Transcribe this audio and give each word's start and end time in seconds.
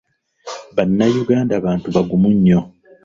Bannayuganda 0.75 1.53
bantu 1.65 1.87
bagumu 1.95 2.29
nnyo 2.35 2.59